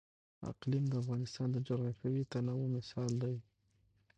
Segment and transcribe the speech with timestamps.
[0.51, 3.35] اقلیم د افغانستان د جغرافیوي تنوع مثال دی.